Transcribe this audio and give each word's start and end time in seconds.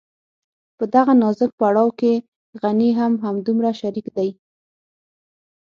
په 0.77 0.83
دغه 0.95 1.13
نازک 1.21 1.51
پړاو 1.59 1.89
کې 1.99 2.13
غني 2.61 2.89
هم 2.99 3.13
همدومره 3.25 3.71
شريک 3.81 4.07
دی. 4.17 4.29